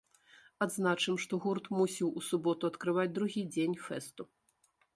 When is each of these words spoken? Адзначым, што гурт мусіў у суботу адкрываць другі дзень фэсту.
Адзначым, 0.65 1.19
што 1.25 1.33
гурт 1.43 1.69
мусіў 1.79 2.07
у 2.21 2.23
суботу 2.29 2.63
адкрываць 2.73 3.07
другі 3.19 3.41
дзень 3.53 3.77
фэсту. 3.89 4.23